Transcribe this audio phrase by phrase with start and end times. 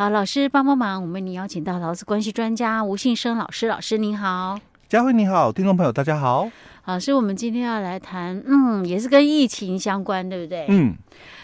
[0.00, 6.50] 好，老师帮帮忙，我们为你邀请到劳资关系专家吴信生老师，老师您好，佳慧你好，听众朋友大家好，
[6.86, 10.64] 老师，我们今天要来谈，嗯，也是跟疫情相关，对不对？
[10.70, 10.94] 嗯，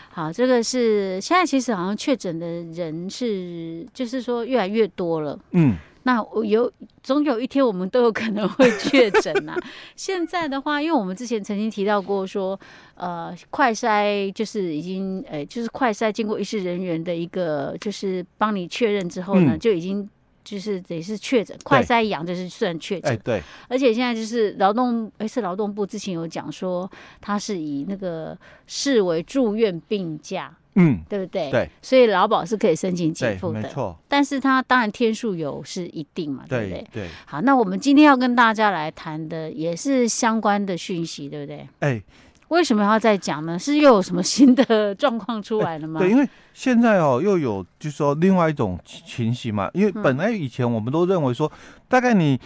[0.08, 5.76] 好，这个是现在其实好像确诊的人是，就是说越来越多了，嗯。
[6.06, 9.56] 那我有总有一天我们都有可能会 确诊呐。
[9.96, 12.58] 现在的话，因为我们之前曾经提到过说，
[12.94, 20.08] 呃，快筛就是已经，呃，就是快筛经过医师人员的一个，就是帮你确认之后呢，嗯、就已经
[20.44, 23.12] 就是得是确诊，快筛阳就是算确诊。
[23.12, 23.42] 哎，对。
[23.66, 26.88] 而且现在就是劳动，哎，是劳动部之前有讲说，
[27.20, 30.56] 它是以那个视为住院病假。
[30.76, 31.50] 嗯，对不对？
[31.50, 33.96] 对，所以劳保是可以申请给付的，没错。
[34.08, 36.86] 但是它当然天数有是一定嘛，对不对？
[36.92, 37.08] 对。
[37.24, 41.68] 好，那我们今天要跟大家来谈的也是相关的讯息，对不对？
[41.80, 42.02] 哎，
[42.48, 43.58] 为什么要再讲呢？
[43.58, 45.98] 是又有什么新的状况出来了吗？
[46.04, 52.38] 对，因为现在哦又有就是说另外一种情形嘛，因为本来以前我们都认为说，嗯、大概你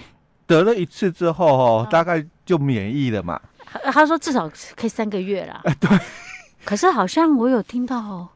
[0.47, 3.41] 得了一次之后哦，大概就免疫了嘛。
[3.93, 5.61] 他说至少可以三个月啦。
[5.65, 5.89] 哎，对。
[6.65, 8.29] 可是好像我有听到，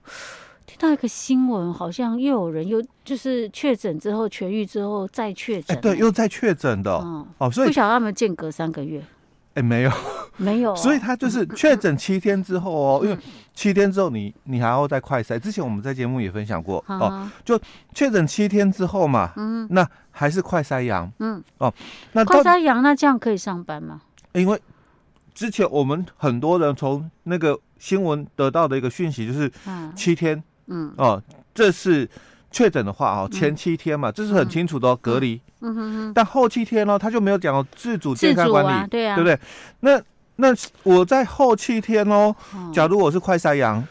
[0.67, 9.05] 听到一个新闻，好像又有人又就是确诊之后痊愈之后再确诊，对，又再确诊的，嗯、哦，所以不晓得他们间隔三个月，
[9.55, 9.93] 哎，没有，
[10.39, 13.17] 没有、哦， 所以他就是确诊七天之后哦，因为
[13.55, 17.61] 七天之后你你还要再快筛，之前我们在节目也分享过、嗯、哦，就
[17.93, 21.73] 确诊七天之后嘛，嗯，那还是快筛阳，嗯，哦，
[22.13, 24.01] 那快筛阳，那这样可以上班吗？
[24.33, 24.59] 因为
[25.35, 27.61] 之前我们很多人从那个。
[27.79, 29.51] 新闻得到的一个讯息就是
[29.95, 30.37] 七天，
[30.67, 31.23] 嗯，嗯哦，
[31.53, 32.09] 这是
[32.51, 39.39] 确诊的话哦，前七天嘛，嗯、这是很清楚的、哦、隔离，嗯哼哼，但后七天呢、哦，他就没有讲自主健康管理，啊对啊，对不对？
[39.81, 40.01] 那
[40.37, 42.35] 那我在后七天哦，
[42.73, 43.87] 假如我是快筛阳，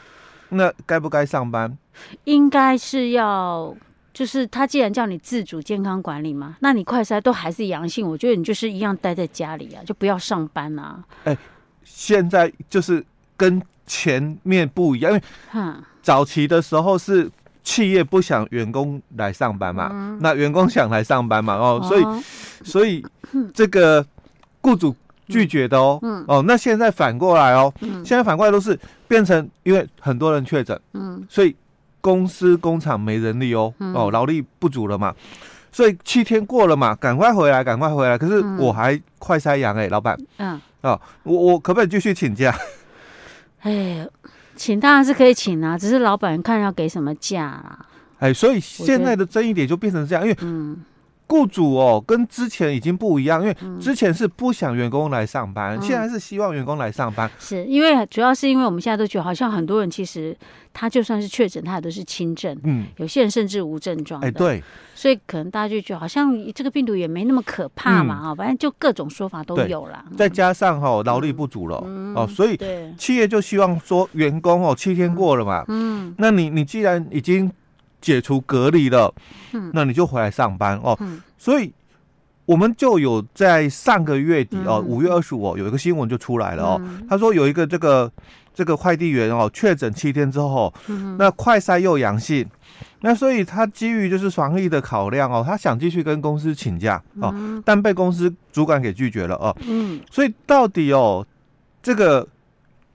[0.50, 1.78] 那该不该上班？
[2.24, 3.76] 应该是要，
[4.14, 11.04] 就是他既然叫你自主健康管理嘛，那你快筛都还是阳性，我觉得你就是一样待在家里啊，就不要上班啊。
[11.26, 11.38] 哎，
[11.84, 13.06] 现在就是
[13.38, 13.62] 跟。
[13.86, 15.24] 前面不一样，因为
[16.02, 17.30] 早期的时候是
[17.64, 22.06] 企业不想员工来上班嘛，嗯、那员工想来上班嘛，哦，所以
[22.64, 23.06] 所以
[23.54, 24.06] 这个
[24.62, 24.94] 雇主
[25.28, 28.78] 拒绝的哦，嗯、哦，那现在反过来哦，嗯、现在反过来都是
[29.08, 31.56] 变成因为很多人确诊，嗯，所以
[32.02, 35.16] 公司工厂没人力哦，嗯、哦，劳力不足了嘛，
[35.72, 42.54] 所以七天过了嘛，赶快回来，赶快回来，可是我还快塞阳哎，老板，嗯，哦，我我可不可以继续请假？
[43.64, 44.08] 哎，
[44.56, 47.86] 请当然是可以请啊，只是老板看要给什么价啊。
[48.20, 50.84] 哎，所以现在的争议点就变成这样，因为嗯。
[51.28, 57.30] 雇主哦，跟之前已经不一样，因为之前是不想员工来上班，嗯、现在是希望员工来上班。
[57.40, 60.36] 是因为主要是因为我们现在都觉得，好像很多人其实
[60.74, 64.22] 他就算是确诊，他也都是轻症，嗯，有些人甚至无症状。
[64.22, 64.62] 哎，对，
[64.94, 70.06] 所以可能大家就觉得好像这个病毒也没那么可怕嘛，啊、嗯，反正就各种说法都有了。
[70.18, 72.60] 再加上哈、哦，劳力不足了，嗯、哦，所以
[72.98, 77.52] 企业就希望说员工哦，七天过了嘛，嗯，那你你既然已经。
[78.04, 79.12] 解除隔离了，
[79.54, 80.96] 嗯，那你就回来上班哦。
[81.00, 81.72] 嗯，所以
[82.46, 86.82] 我们就有在上个月底哦，五月二十五有一个新闻就出来了哦。
[87.10, 88.12] 他说有一个这个
[88.54, 90.72] 这个快递员哦，确诊七天之后，
[91.18, 92.46] 那快筛又阳性，
[93.00, 97.34] 那所以他基于就是防疫的考量哦，他想继续跟公司请假哦，
[97.64, 99.56] 但被公司主管给拒绝了哦。
[99.66, 101.26] 嗯，所以到底哦，
[101.82, 102.28] 这个。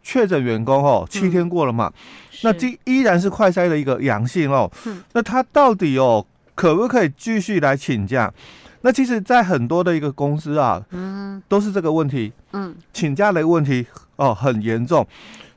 [0.08, 4.70] 确诊员工哦，七天过了嘛，嗯、那这依然是快筛的一个阳性哦。
[4.86, 6.24] 嗯、那他到底哦，
[6.54, 8.32] 可不可以继续来请假？
[8.80, 13.86] 那其实，在很多的一个公司啊，嗯，都是这个问题，嗯，请假的问题
[14.16, 15.06] 哦，很严重。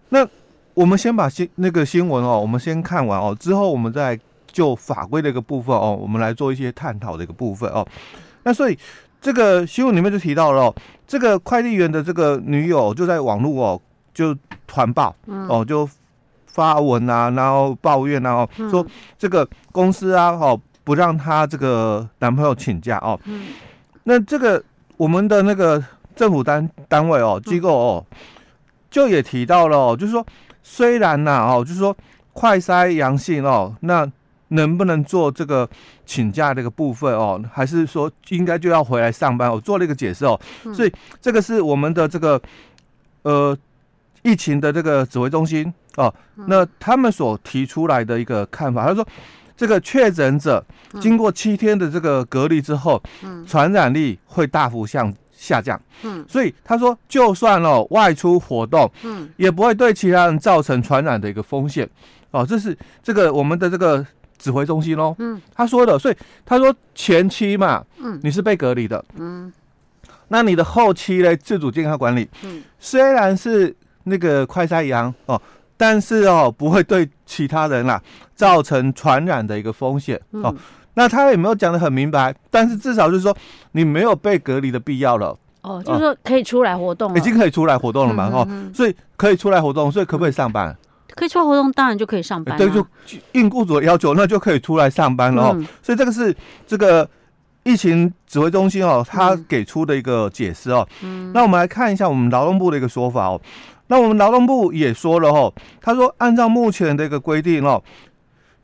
[0.09, 0.27] 那
[0.73, 4.19] 我们先把新那个新闻哦，我们先看完哦，之后我们再
[4.51, 7.87] 就法规的一个部分哦，我们来做一些探讨的一个部分哦。
[8.43, 8.77] 那所以
[9.21, 10.75] 这个新闻里面就提到了哦，
[11.07, 13.81] 这个快递员的这个女友就在网络哦。
[14.13, 14.35] 就
[14.67, 15.15] 团报
[15.47, 15.89] 哦，就
[16.45, 18.85] 发文啊，然后抱怨啊，哦，说
[19.17, 23.17] 这个公司啊，哦，不让他这个男朋友请假哦。
[24.03, 24.61] 那这个
[24.97, 25.81] 我们的那个
[26.13, 28.05] 政府单单位哦，机构哦，
[28.89, 30.25] 就也提到了哦，就是说
[30.61, 31.95] 虽然呐哦，就是说
[32.33, 34.05] 快筛阳性哦，那
[34.49, 35.69] 能不能做这个
[36.05, 39.49] 请假这个部分哦，还是说应该就要回来上班？
[39.49, 40.37] 我做了一个解释哦，
[40.73, 40.91] 所以
[41.21, 42.41] 这个是我们的这个
[43.21, 43.57] 呃。
[44.23, 46.13] 疫情的这个指挥中心哦，
[46.47, 49.05] 那他们所提出来的一个看法，他说，
[49.57, 50.63] 这个确诊者
[50.99, 53.01] 经过七天的这个隔离之后，
[53.45, 55.79] 传染力会大幅向下降。
[56.03, 59.29] 嗯，所以他说，就算哦外出活动，嗯。
[59.37, 61.87] 也不会对其他人造成传染的一个风险。
[62.31, 64.05] 哦，这是这个我们的这个
[64.37, 65.15] 指挥中心喽。
[65.19, 66.15] 嗯，他说的，所以
[66.45, 69.51] 他说前期嘛，嗯，你是被隔离的，嗯，
[70.29, 75.41] 那你的后期嘞，自主健康管理，嗯，虽然是那个快筛阳哦，
[75.77, 78.01] 但是哦， 不会对其他人啦
[78.35, 80.55] 造成传染的一个风险哦。
[80.93, 83.35] 那他也没有讲的很明白，但是至少就是说
[83.71, 85.37] 你没有被隔离的必要了。
[85.61, 88.29] 哦，就是说可以出来活动，已经可以出来活动了嘛？
[88.33, 90.75] 哦，所以可以出来活动，所以可不可以上班？
[91.15, 92.57] 可以出来活动，当然就可以上班。
[92.57, 92.85] 对，就
[93.33, 95.43] 应雇主的要求，那就可以出来上班了。
[95.43, 97.07] 哦，所以这个是这个
[97.63, 100.87] 疫情指挥中心哦，他给出的一个解释哦。
[101.03, 103.39] 嗯，那我们来看一下我们劳动部的一个说法哦。
[103.91, 107.83] 那我们劳动部也说了哦，他说按照目前的一个规定哦，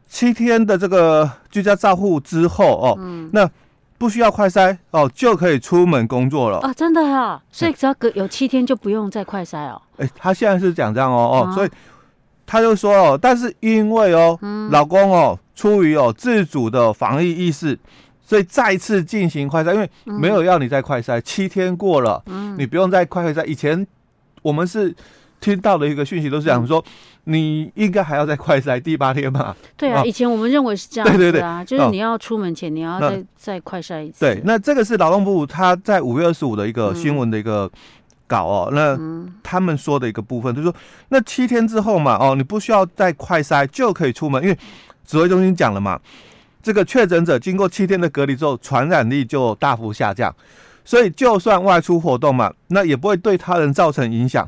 [0.08, 3.50] 七天的这个居家照护之后哦，嗯，那
[3.98, 6.60] 不需要快筛哦，就可以出门工作了。
[6.60, 9.82] 啊，真的啊，所以只要隔有七天就不用再快筛哦。
[9.98, 11.70] 哎，他现在是讲这样哦哦，所以。
[12.50, 17.78] 他就说哦，但是因为哦，嗯、老公哦，出于哦自主的防疫意识，
[18.26, 23.44] 所以再次进行快筛，因为没有要你再快筛，嗯、七天过了，嗯，你不用再快筛。
[23.44, 23.86] 以前
[24.48, 24.96] 我们是
[25.40, 26.84] 听到的一个讯息都是讲说，
[27.26, 29.56] 嗯、你应该还要再快筛第八天嘛？
[29.76, 34.22] 对啊，哦、以前我们认为是这样子啊，对对对，就是你要出门前你要再、哦、再快筛一次。
[34.22, 37.70] 对，那这个是劳动部他在五月二十五的一个新闻的一个。
[37.74, 37.80] 嗯
[38.30, 39.00] 搞哦，那
[39.42, 40.76] 他们说的一个部分就是说，
[41.08, 44.58] 那七天之后嘛，哦，你不需要再快筛就可以出门，因为
[45.06, 45.98] 指挥中心讲了嘛，
[46.62, 50.36] 这个确诊者经过七天的隔离之后，传染力就大幅下降，
[50.88, 54.48] 所以就算外出活动嘛，那也不会对他人造成影响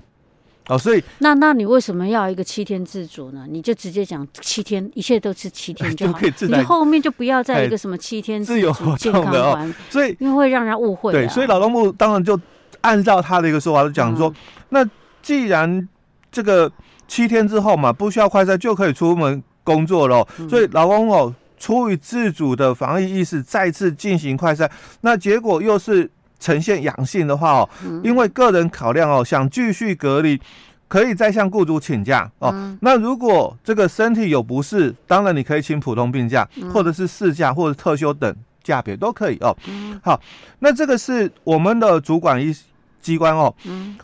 [0.70, 0.78] 哦。
[0.78, 3.46] 所以那那你为什么要一个七天自主呢？
[3.50, 9.74] 你就直接讲七天，一切都是七天就好，就可以自你后面就不要再一个什么七天自由健康的哦。
[9.90, 11.12] 所以因为会让人误会。
[11.12, 12.40] 对，所以劳动部当然就。
[12.82, 14.34] 按照他的一个说法，就讲说，
[14.70, 14.90] 那
[15.22, 15.86] 既然
[16.32, 16.72] 这个
[17.10, 24.70] 七天之后嘛，不需要快筛就可以出门工作了，所以劳工哦，出于自主的防疫意识，再次进行快筛，
[25.02, 26.10] 那结果又是
[26.40, 27.70] 呈现阳性的话哦，
[28.04, 30.40] 因为个人考量哦，想继续隔离，
[30.88, 32.78] 可以再向雇主请假哦。
[32.82, 39.56] 那如果这个身体有不适，当然你可以请普通病假，或者是事假或者特休等假别都可以哦。
[40.04, 40.20] 好，
[40.60, 42.56] 那这个是我们的主管医。
[43.02, 43.98] 机关哦，嗯，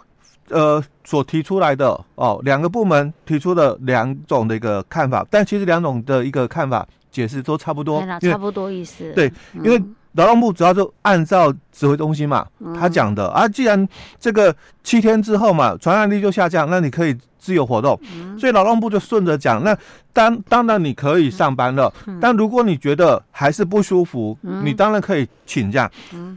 [0.47, 9.11] 呃，所提出来的哦，两个部门提出的两种的一个看法，但其实两种的一个看法解释都差不多，差不多意思。
[9.11, 9.77] 对，因为
[10.15, 12.45] 劳动部主要就按照指挥中心嘛，
[12.79, 13.27] 他讲的。
[13.29, 13.88] 啊，既然
[14.19, 18.00] 这个七天之后嘛，传染力就下降，那你可以自由活动，
[18.39, 19.77] 所以劳动部就顺着讲，那
[20.13, 25.89] 当当然你可以上班了，但如果你觉得还是不舒服，你当然可以请假，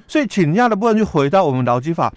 [0.06, 2.12] 所以请假的部分就回到我们劳基法。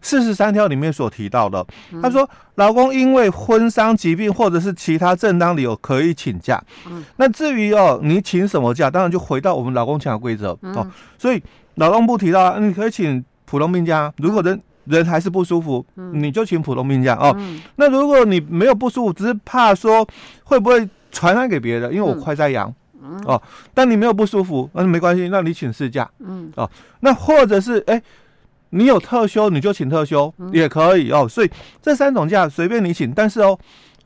[0.00, 1.66] 四十三条里面所提到的，
[2.00, 2.28] 他说，
[2.58, 6.60] 劳工因为婚丧疾病或者是其他正当理由可以请假。
[7.16, 10.84] 那至于哦，你请什么假，当然就回到我们老公请假规则哦。
[11.16, 11.40] 所以
[11.76, 17.32] 劳动部提到，你可以请普通病假，如果人人还是不舒服，你就请普通病假哦。
[17.76, 20.04] 那如果你没有不舒服，只是怕说
[20.42, 22.74] 会不会传染给别人，因为我快在阳
[23.24, 23.40] 哦，
[23.72, 26.10] 但你没有不舒服，那没关系，那你请事假。
[26.18, 26.68] 嗯哦，
[26.98, 28.02] 那或者是哎。
[28.70, 31.26] 你有特休，你就请特休也可以哦。
[31.28, 31.50] 所以
[31.80, 33.58] 这三种假随便你请，但是哦，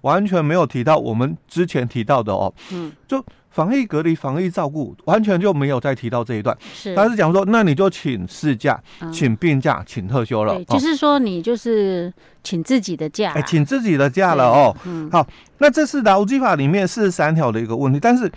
[0.02, 2.52] 完全没有提到我们之前提到的哦。
[2.72, 6.56] 嗯，就防疫隔离、防疫照顾，完全就没有再提到这一段。
[6.74, 8.80] 是，他是讲说，那你就请事假、
[9.12, 10.62] 请病假、请特休了。
[10.64, 14.76] 就是说你就是请自己的假，哎，请自己的假了哦。
[14.84, 15.26] 嗯，好，
[15.58, 18.30] 那这是劳基法里面四十三条的一个问题，但是。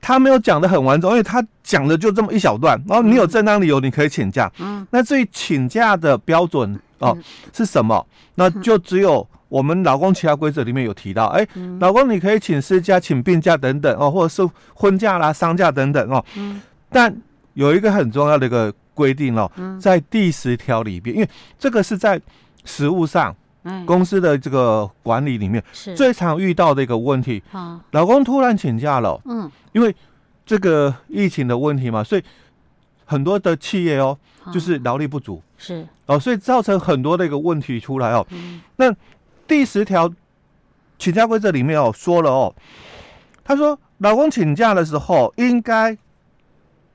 [0.00, 2.82] 他没有讲的很完整，因为他讲的就这么一小段。
[2.86, 4.50] 然后你有正当理由，你可以请假。
[4.58, 7.16] 嗯，那至于请假的标准哦
[7.52, 8.06] 是什么？
[8.36, 11.26] 那就只有我们劳工其他规则里面有提到。
[11.26, 11.46] 哎，
[11.80, 16.24] 老公你可以请事假、请病假等等哦，或者是婚假啦、丧假等等哦。
[16.36, 17.14] 嗯，但
[17.54, 19.50] 有一个很重要的一个规定哦，
[19.80, 21.28] 在第十条里边，因为
[21.58, 22.20] 这个是在
[22.64, 23.34] 实务上。
[23.84, 27.42] 公司的这个管理里面，是最常遇到的一个问题。
[27.50, 29.94] 好，老公突然请假了，嗯，因为
[30.46, 32.22] 这个疫情的问题嘛，所以
[33.04, 34.16] 很多的企业哦，
[34.52, 38.26] 就是劳力不足，是哦，所以造成很多的一个问题出来哦。
[38.76, 38.94] 那
[39.46, 40.10] 第十条
[40.98, 42.54] 请假规则里面哦说了哦，
[43.44, 45.96] 他说老公请假的时候，应该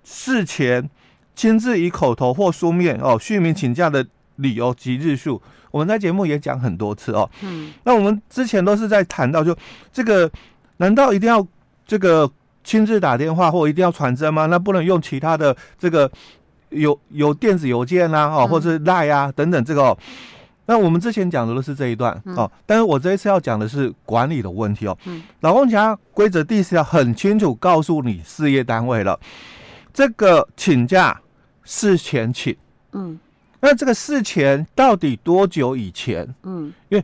[0.04, 0.90] 事前
[1.36, 4.06] 亲自以口头或书面哦续明请假的
[4.38, 5.42] 理由及日数。
[5.74, 9.58] 我们在节目也讲很多次哦，嗯，那我们之前都是在谈到，就
[9.92, 10.30] 这个
[10.78, 11.44] 难道一定要
[11.88, 12.30] 这个
[12.64, 14.46] 亲自打电话或一定要传真吗？
[14.46, 16.10] 那不能用其他的这个
[16.70, 19.98] 有有电子邮件啊，哦，或者是赖啊等等这个哦。
[20.68, 24.96] 那我们之前讲的都是这一段、嗯、哦，但是我这一次要讲的是管理的问题哦。
[25.06, 29.20] 嗯，劳工请假规则第四条很清楚告诉你事业单位了，
[29.92, 31.20] 这个请假
[31.64, 32.56] 事前请，
[32.92, 33.20] 嗯，
[33.64, 36.28] 那这个事前到底多久以前？
[36.44, 37.04] 嗯，因为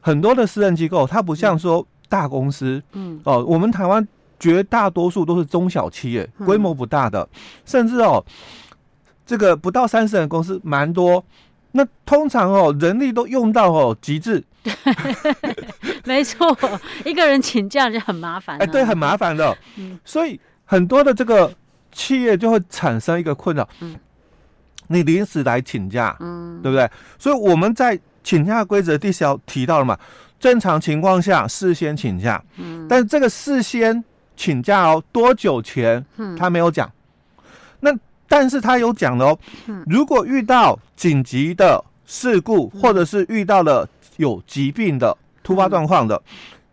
[0.00, 4.06] 很多的私人机构，它不像说大公司，嗯，哦，我们台湾
[4.40, 7.26] 绝大多数都是中小企业，规模不大的，
[7.64, 8.24] 甚至哦，
[9.24, 11.24] 这个不到三十人公司蛮多。
[11.70, 14.42] 那通常哦，人力都用到哦极致，
[16.04, 16.54] 没错，
[17.04, 18.58] 一个人请假就很麻烦。
[18.58, 19.56] 哎，对，很麻烦的。
[19.76, 21.54] 嗯，所以很多的这个
[21.92, 23.66] 企业就会产生一个困扰。
[23.80, 23.96] 嗯，
[24.92, 26.88] 你临时来请假，嗯，对不对？
[27.18, 29.98] 所以我们在请假规则第十条提到了嘛，
[30.38, 32.42] 正常情况下事先请假。
[32.56, 34.04] 嗯，但是这个事先
[34.36, 36.04] 请假哦，多久前？
[36.16, 36.90] 嗯，他没有讲。
[37.80, 37.92] 那。
[38.28, 39.38] 但是他有讲的哦，
[39.84, 46.18] 如果遇到紧急的事故，或者是遇到了有疾病的突发状况的，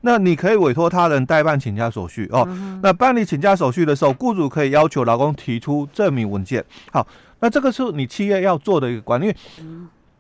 [0.01, 2.47] 那你可以委托他人代办请假手续哦。
[2.81, 6.63] 那办理请假手续的时候，雇主可以要求劳工提出证明文件。
[6.91, 7.05] 好，
[7.39, 9.25] 那这个是你企业要做的一个管理。
[9.25, 9.37] 因为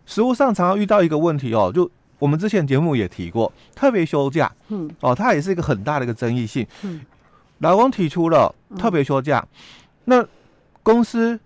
[0.05, 6.65] 实务上常常遇到一个问题哦，就我们之前节目也提过，特别休假，嗯，哦，它也是一个很大的一个争议性。
[7.59, 9.45] 劳工提出了特别休假，
[10.05, 10.25] 那。
[10.81, 11.37] 公司，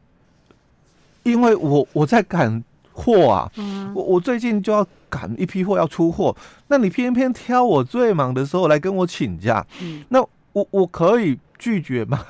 [1.23, 2.63] 因为我我在赶
[2.93, 6.35] 货啊，嗯、我我最近就要赶一批货要出货，
[6.69, 10.19] 那你偏偏挑我最忙的时候来跟我请假，嗯、那
[10.53, 12.25] 我我可以拒绝吗？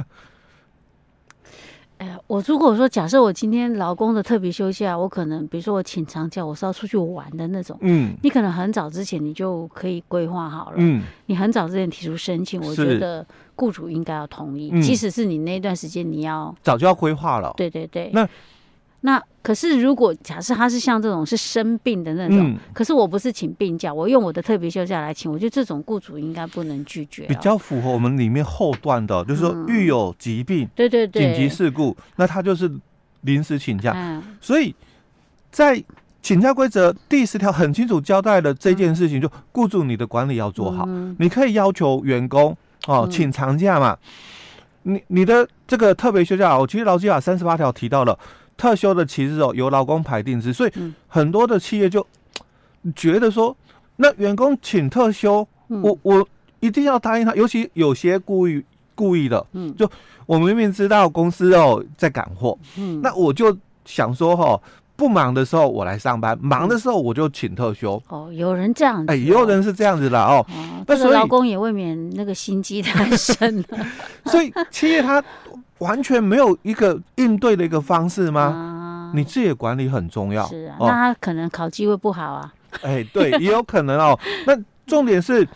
[1.99, 13.25] 哎，我如果说假设我今天劳工的特别休假，我可能比如说我请长假，我是要出去玩的那种，嗯，你可能很早之前你就可以规划好了，嗯，你很早之前提出申请，我觉得。
[13.55, 17.53] 雇主应该要同意，即使是你那段时间你要早就要规划了。
[17.55, 18.09] 对对对。
[18.11, 18.27] 那
[19.05, 27.25] 那可是如果假设他是像这种是生病的那种，可是我不是请病假，我用我的特别休假来请，我觉得这种雇主应该不能拒绝。
[27.25, 32.71] 比较符合我们里面后段的，就是说遇有疾病，对对对，紧急事故，那他就是
[33.21, 34.21] 临时请假。
[34.39, 34.73] 所以
[35.51, 35.83] 在
[36.21, 40.87] 请假规则第十条很清楚交代的这件事情，就雇主你的管理要做好，
[41.19, 42.55] 你可以要求员工。
[42.85, 43.97] 哦，请长假嘛？
[44.83, 48.19] 你你的这个特别休假，我其实劳基法三十八条提到了
[48.63, 50.71] 特休的期日哦，由劳工排定之，所以
[51.05, 52.07] 很多的企业就
[52.95, 53.53] 觉得说，
[53.97, 56.25] 那员工请特休，我我
[56.61, 58.63] 一定要答应他，尤其有些故意
[58.95, 59.89] 故意的，嗯就
[60.25, 63.53] 我明明知道公司哦在赶货，嗯那我就
[63.83, 64.57] 想说哈。
[64.95, 68.01] 不忙的时候我来上班，忙的时候我就请特休。
[68.09, 70.45] 哦，有人这样子，哦，哎，也有人是这样子的哦。
[70.85, 73.63] 但是老公也未免那个心机太深了。
[74.31, 75.21] 所以企业他
[75.79, 78.41] 完全没有一个应对的一个方式吗？
[78.41, 80.45] 啊、你自己的管理很重要。
[80.47, 82.53] 是啊，哦、那他可能考机会不好啊。
[82.81, 84.17] 哎，对， 也有可能哦。
[84.45, 85.47] 那重点是。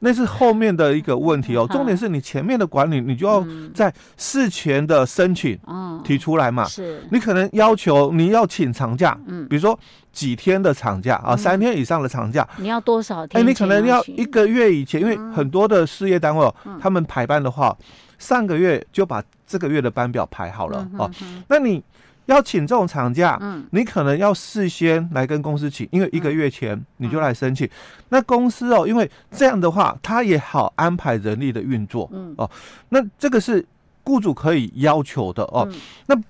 [0.00, 5.58] 那是后面的一个问题哦，重点是你前面的管理，你就要在事前的申请
[6.04, 6.66] 提出来嘛。
[6.66, 9.76] 是，你可能要求你要请长假，嗯，比如说
[10.12, 13.42] 几天的长假啊，三天以上的长假，你要多少天？
[13.42, 17.74] 哎，你可能要一个月以前，因为很多的事业单位哦，他们排班的话，
[18.18, 21.10] 上个月就把这个月的班表排好了哦，
[21.48, 21.82] 那你。
[22.26, 27.64] 要请这种长假，嗯，你可能要事先来跟公司请，因为一个月前你就来申请。
[27.68, 27.70] 嗯、
[28.08, 32.50] 那公司哦，因为这样的话，他也好安排人力的运作，嗯哦，
[32.88, 33.64] 那这个是
[34.02, 35.68] 雇主可以要求的哦。
[35.70, 36.20] 嗯、那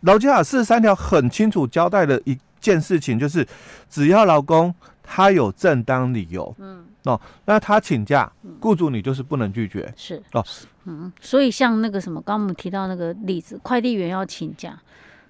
[0.00, 3.46] 劳基法四十三条很清楚交代的一件事情，就是
[3.88, 10.42] 只要劳工他有正当理由，嗯哦，那他请假，雇主你就是不能拒绝，是哦，
[10.86, 14.76] 嗯，所以像那个什么，刚刚我们提到那个例子，快递员要请假。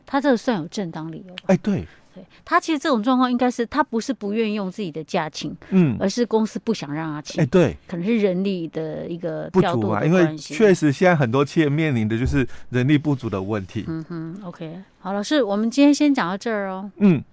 [0.07, 1.35] 他这个算有正当理由。
[1.47, 7.43] 哎，对，对他其实这种状况应该是他不是不愿意用自己的假请，嗯，而是公司不想让他请。
[7.43, 13.87] 哎，对，可能是人力的一个不足啊，因为确实现在很多企业面临的就是人力不足的问题。
[13.89, 16.91] 嗯哼，OK，好，老师，我们今天先讲到这儿哦。
[16.99, 17.25] 嗯。